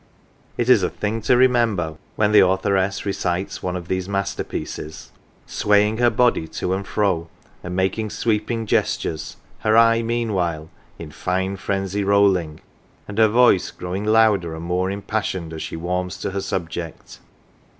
[0.57, 5.11] It is a thing to remember when the authoress recites one of these masterpieces,
[5.45, 7.27] swaying her body to and fro
[7.63, 12.61] and making sweeping gestures, her eye meanwhile" in fine frenxy rolling,"
[13.07, 17.19] and her voice growing louder and more impassioned as she warms to her subject.